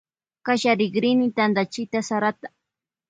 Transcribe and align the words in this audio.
Kallarikrini 0.47 1.25
tantachita 1.35 1.99
sarata. 2.09 2.47